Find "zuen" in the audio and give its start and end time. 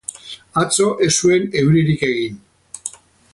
1.25-1.45